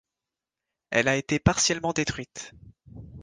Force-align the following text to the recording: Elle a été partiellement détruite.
Elle 0.89 1.07
a 1.07 1.15
été 1.15 1.37
partiellement 1.37 1.93
détruite. 1.93 2.53